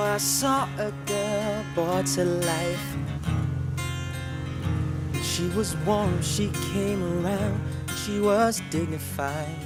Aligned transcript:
I 0.00 0.18
saw 0.18 0.68
a 0.78 0.92
girl 1.06 1.64
brought 1.74 2.06
to 2.14 2.24
life. 2.24 2.96
She 5.22 5.48
was 5.48 5.76
warm, 5.86 6.20
she 6.22 6.50
came 6.72 7.02
around, 7.24 7.60
she 8.04 8.20
was 8.20 8.62
dignified. 8.70 9.56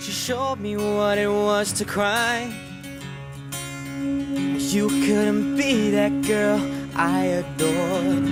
She 0.00 0.12
showed 0.12 0.60
me 0.60 0.76
what 0.76 1.18
it 1.18 1.28
was 1.28 1.72
to 1.74 1.84
cry. 1.84 2.52
You 4.00 4.88
couldn't 4.88 5.56
be 5.56 5.90
that 5.90 6.22
girl 6.22 6.60
I 6.94 7.24
adored. 7.42 8.24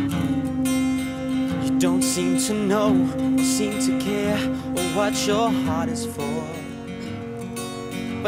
You 1.64 1.78
don't 1.78 2.02
seem 2.02 2.38
to 2.38 2.54
know 2.54 2.92
or 3.38 3.44
seem 3.44 3.78
to 3.80 3.98
care 3.98 4.38
or 4.76 4.84
what 4.96 5.26
your 5.26 5.50
heart 5.50 5.88
is 5.88 6.06
for. 6.06 6.37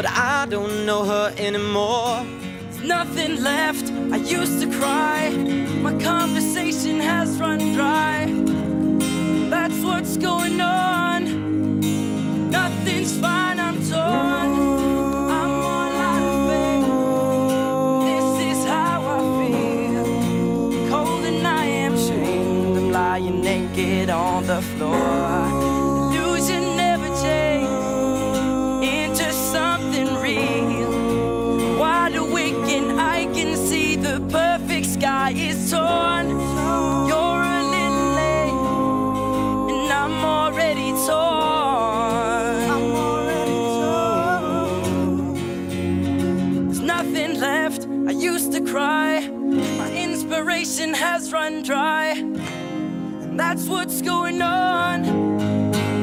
But 0.01 0.09
I 0.13 0.47
don't 0.47 0.87
know 0.87 1.03
her 1.03 1.31
anymore. 1.37 2.25
There's 2.71 2.81
nothing 2.81 3.43
left. 3.43 3.91
I 4.11 4.15
used 4.15 4.59
to 4.61 4.79
cry. 4.79 5.29
My 5.83 5.93
conversation 6.01 6.99
has 6.99 7.39
run 7.39 7.59
dry. 7.75 8.25
That's 9.51 9.79
what's 9.83 10.17
going 10.17 10.59
on. 10.59 11.00
Has 51.21 51.31
run 51.31 51.61
dry. 51.61 52.13
And 52.13 53.39
that's 53.39 53.67
what's 53.67 54.01
going 54.01 54.41
on. 54.41 55.05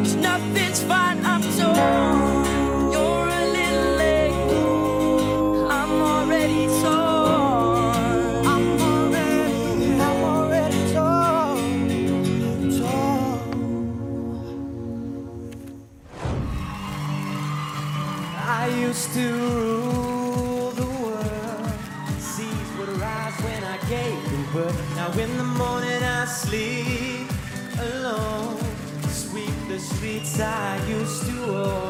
Cause 0.04 0.14
nothing's 0.14 0.82
fine, 0.82 1.24
I'm 1.24 1.42
torn. 1.58 2.37
To 31.08 31.56
own. 31.56 31.87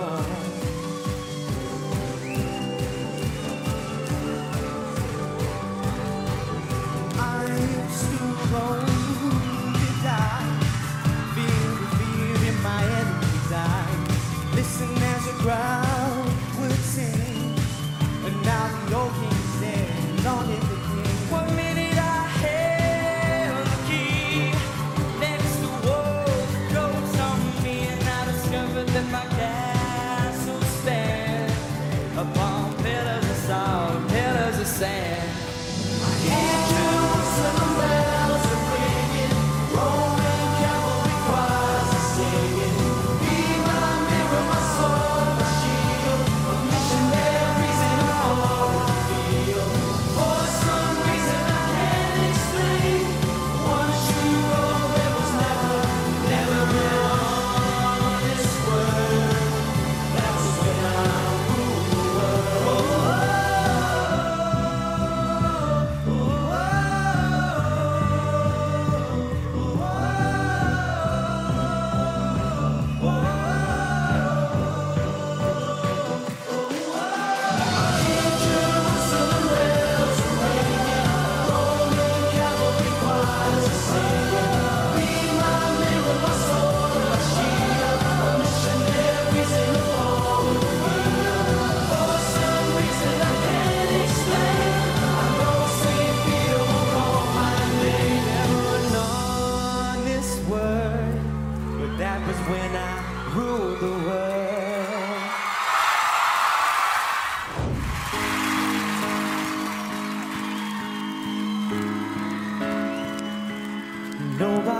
Sand. 34.78 35.47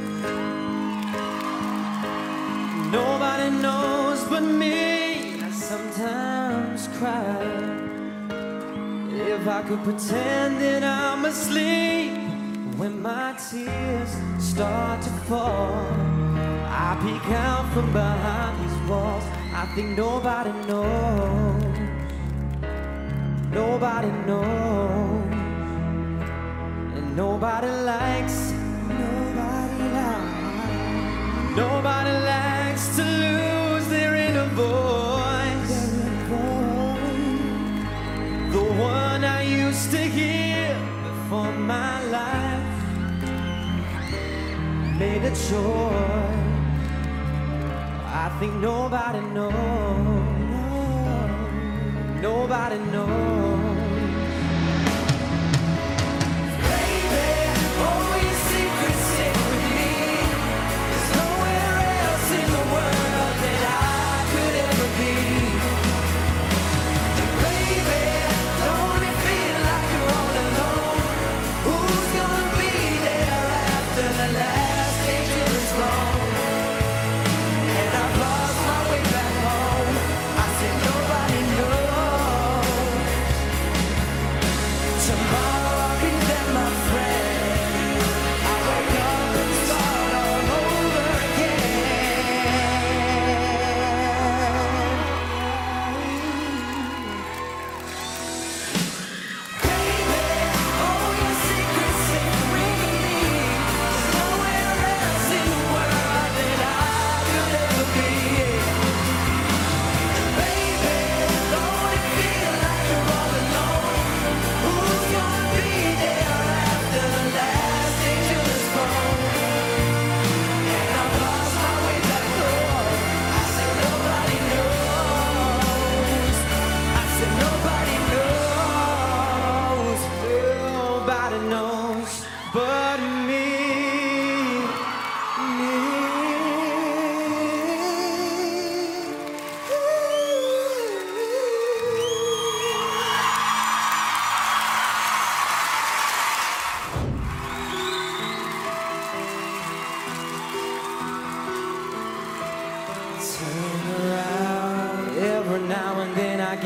Nobody 2.91 3.49
knows 3.49 4.23
but 4.25 4.43
me. 4.43 5.41
I 5.41 5.49
sometimes 5.49 6.87
cry. 6.99 7.41
If 9.09 9.47
I 9.47 9.63
could 9.63 9.83
pretend 9.83 10.61
that 10.61 10.83
I'm 10.83 11.25
asleep 11.25 12.11
when 12.77 13.01
my 13.01 13.33
tears 13.49 14.15
start 14.37 15.01
to 15.01 15.09
fall, 15.27 15.73
I 16.69 16.95
peek 17.01 17.31
out 17.33 17.65
from 17.73 17.91
behind 17.93 18.63
these 18.63 18.77
walls. 18.87 19.23
I 19.55 19.65
think 19.73 19.97
nobody 19.97 20.51
knows. 20.67 21.79
Nobody 23.51 24.11
knows. 24.27 25.33
And 26.95 27.15
nobody 27.15 27.69
likes. 27.69 28.52
Nobody 31.55 32.11
likes 32.11 32.95
to 32.95 33.03
lose 33.03 33.87
their 33.87 34.15
inner 34.15 34.47
voice. 34.55 35.91
The 38.51 38.63
one 38.81 39.23
I 39.23 39.43
used 39.43 39.91
to 39.91 39.99
hear 39.99 40.75
before 41.03 41.51
my 41.51 42.03
life 42.05 42.73
made 44.97 45.23
a 45.23 45.29
choice. 45.29 46.43
I 48.23 48.35
think 48.39 48.53
nobody 48.55 49.21
knows. 49.21 49.53
Nobody 52.19 52.79
knows. 52.91 53.62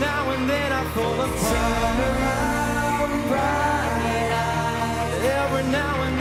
now 0.00 0.30
and 0.30 0.48
then 0.48 0.72
I 0.72 0.84
fall 0.94 1.20
apart. 1.20 1.38
Turn 1.38 1.98
around, 2.10 3.28
bright 3.28 4.30
eyes. 4.32 5.24
Every 5.24 5.64
now 5.70 6.02
and 6.02 6.15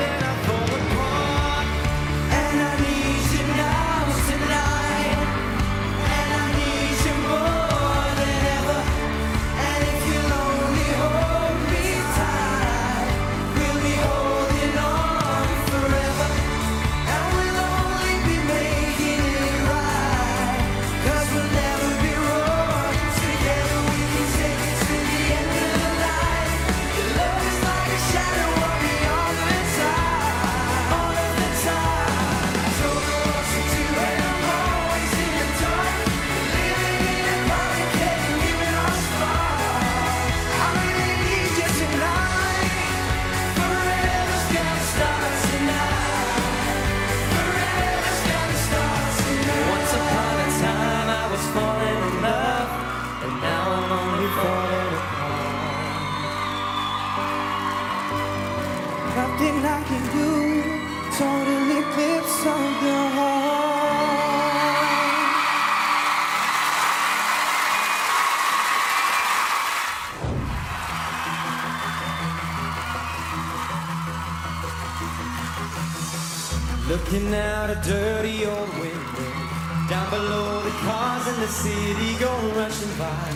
rushing 82.54 82.98
by. 82.98 83.32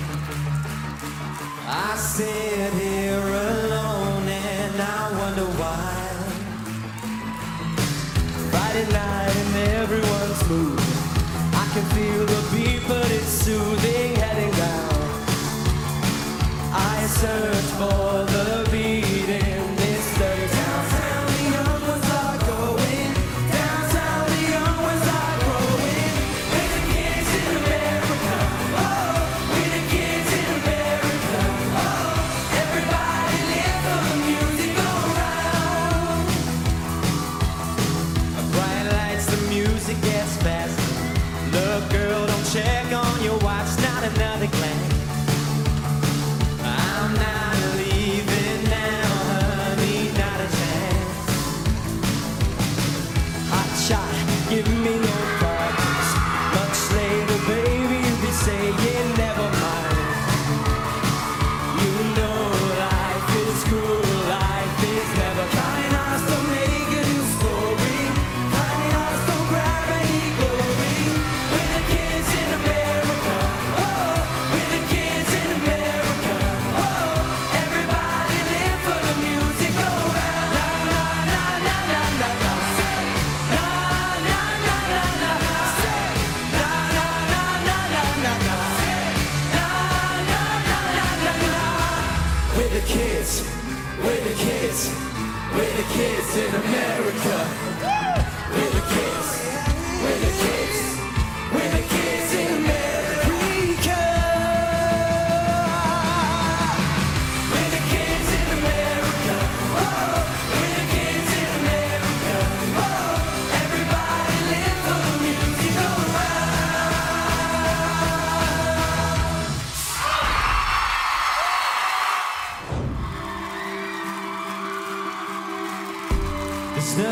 I 1.68 1.96
sit 1.98 2.74
here 2.74 3.20
alone 3.20 4.28
and 4.28 4.82
I 4.82 5.12
wonder 5.20 5.46
why. 5.60 6.10
Friday 8.52 8.92
night. 8.92 9.09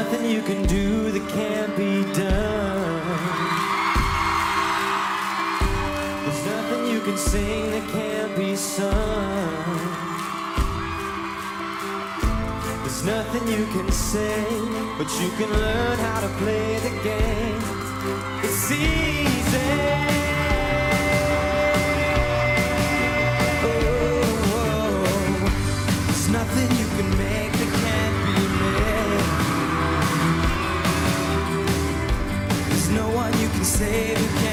nothing 0.09 0.31
you 0.31 0.41
can 0.41 0.65
do 0.67 1.11
that 1.11 1.29
can't 1.31 1.75
be 1.75 2.01
done. 2.13 3.07
There's 6.23 6.45
nothing 6.45 6.87
you 6.93 7.01
can 7.01 7.17
sing 7.17 7.71
that 7.71 7.89
can't 7.91 8.33
be 8.37 8.55
sung. 8.55 8.93
There's 12.83 13.03
nothing 13.03 13.47
you 13.49 13.65
can 13.75 13.91
say, 13.91 14.45
but 14.97 15.09
you 15.19 15.29
can 15.31 15.51
learn 15.51 15.99
how 15.99 16.21
to 16.21 16.29
play 16.39 16.79
the 16.79 16.93
game. 17.03 17.61
It's 18.43 18.71
easy. 18.71 20.26
save 33.77 34.46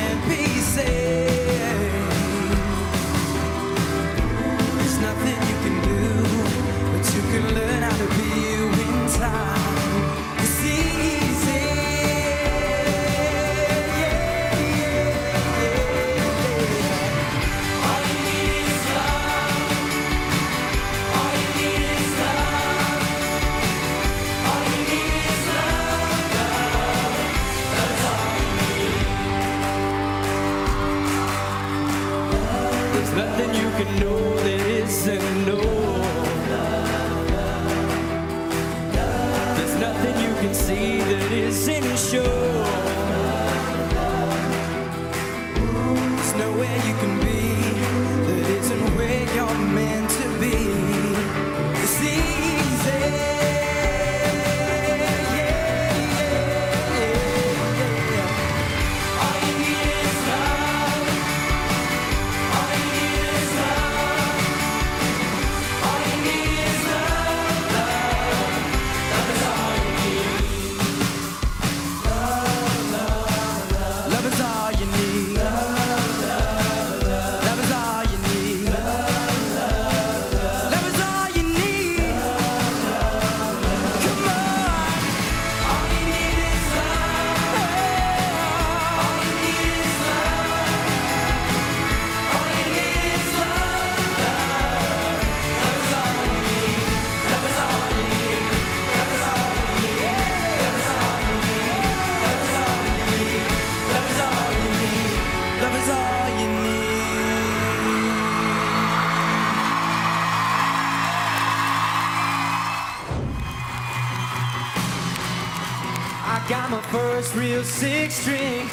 I 116.34 116.44
got 116.48 116.68
my 116.68 116.82
first 116.90 117.36
real 117.36 117.62
six 117.62 118.16
string, 118.16 118.66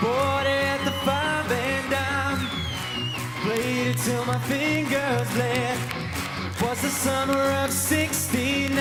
bought 0.00 0.46
it 0.46 0.64
at 0.72 0.80
the 0.86 0.90
five 1.04 1.52
and 1.52 1.90
dime. 1.92 2.48
Played 3.42 3.88
it 3.88 3.98
till 3.98 4.24
my 4.24 4.38
fingers 4.48 5.28
bled. 5.34 5.78
Was 6.62 6.80
the 6.80 6.88
summer 6.88 7.44
of 7.62 7.70
'69. 7.70 8.72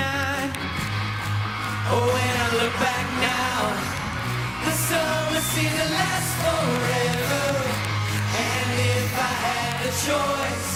Oh, 1.92 2.08
when 2.15 2.36
I 2.46 2.50
look 2.63 2.74
back 2.80 3.08
now, 3.27 3.60
the 4.68 4.75
summer 4.88 5.42
seems 5.51 5.75
to 5.82 5.88
last 6.00 6.32
forever. 6.44 7.46
And 8.48 8.72
if 8.96 9.12
I 9.20 9.34
had 9.48 9.77
a 9.84 9.94
choice, 10.08 10.72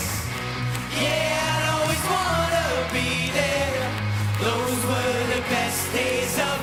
yeah, 0.99 1.55
I'd 1.55 1.65
always 1.79 2.03
wanna 2.11 2.67
be 2.91 3.31
there. 3.39 3.87
Those 4.43 4.79
were 4.91 5.19
the 5.33 5.41
best 5.47 5.93
days 5.93 6.39
of. 6.39 6.56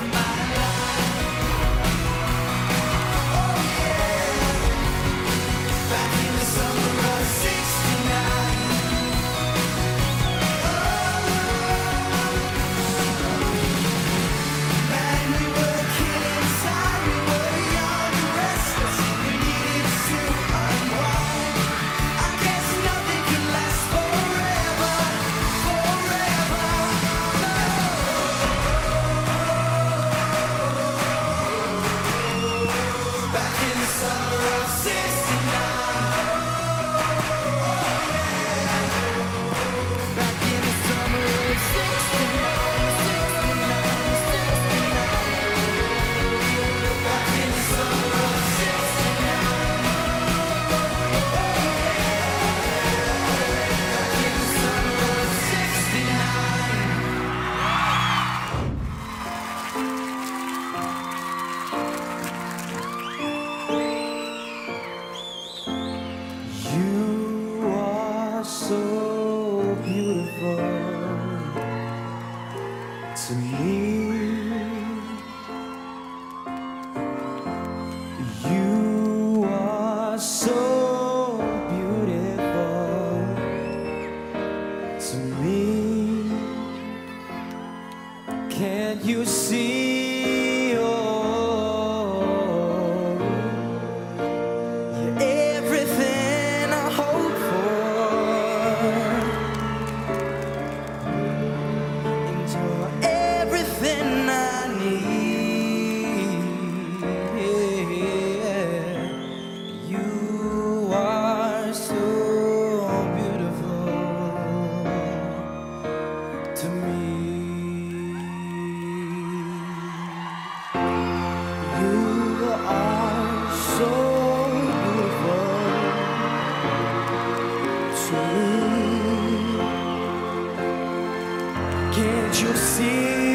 Eu 132.43 132.53
sei. 132.53 133.34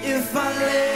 If 0.00 0.36
I 0.36 0.58
live. 0.58 0.87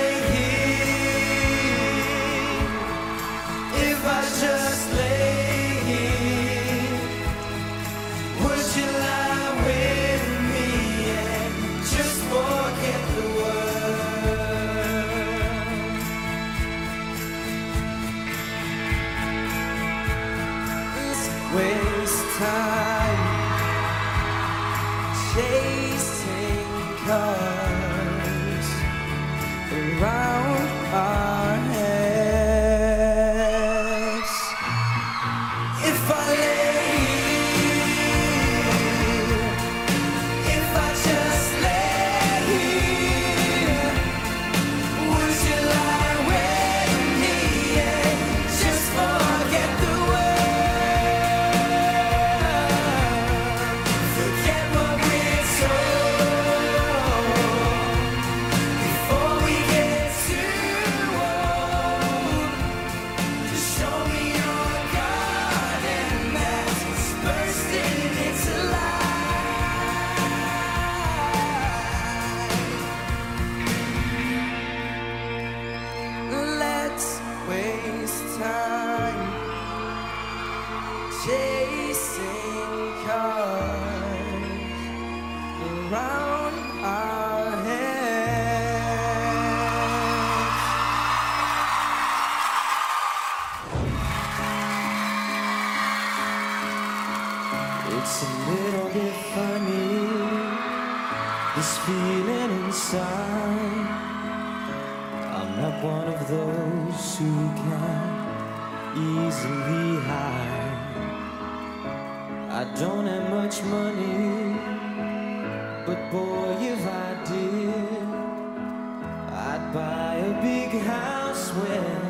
big 120.73 120.83
house 120.83 121.51
where 121.51 122.01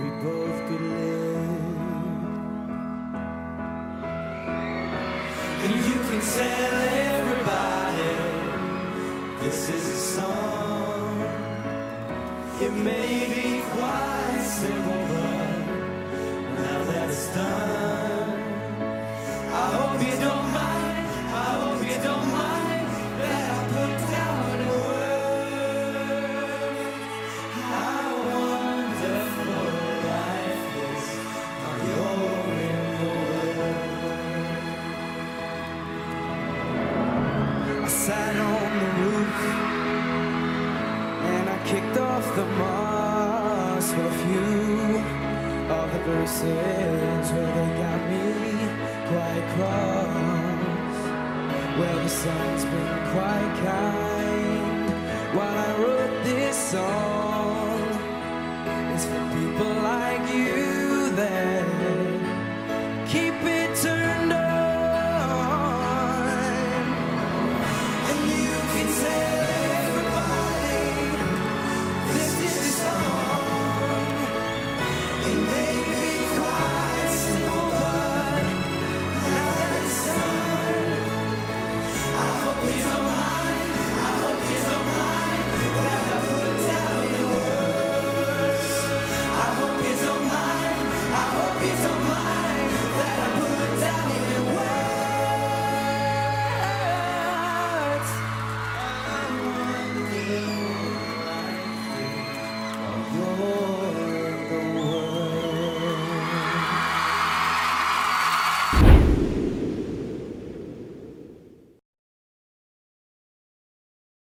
we 0.00 0.08
both 0.24 0.58
could 0.68 0.80
live. 0.80 1.76
And 5.64 5.74
you 5.86 5.96
can 6.08 6.20
tell 6.36 6.74
everybody 7.12 8.14
this 9.42 9.60
is 9.68 9.84
a 9.86 10.00
song. 10.16 11.14
It 12.62 12.72
may 12.72 13.12
be 13.36 13.60
quite 13.76 14.42
simple, 14.60 15.02
but 15.12 15.48
now 16.60 16.78
that 16.84 17.08
it's 17.10 17.26
done, 17.34 18.30
I 19.52 19.64
hope 19.76 20.00
you 20.06 20.16
don't 20.24 20.52
mind. 20.52 20.77
places 46.28 47.32
where 47.32 47.52
they 47.56 47.70
got 47.82 48.00
me 48.10 48.26
quite 49.08 49.46
cross. 49.54 50.98
Where 51.78 51.96
the 51.96 52.08
sun's 52.08 52.64
been 52.64 52.98
quite 53.12 53.54
kind 53.64 55.36
while 55.36 55.58
I 55.58 55.70
wrote 55.80 56.24
this 56.24 56.56
song. 56.56 57.80
It's 58.94 59.04
for 59.04 59.22
people 59.36 59.72
like 59.82 60.34
you 60.34 61.10
that. 61.16 61.57